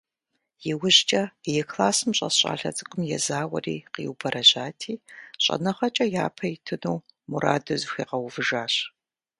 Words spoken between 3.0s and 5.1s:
езауэри, къиубэрэжьати,